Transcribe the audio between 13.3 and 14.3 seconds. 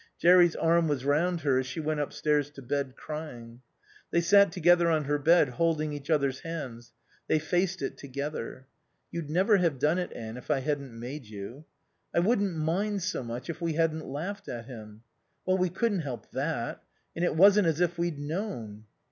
if we hadn't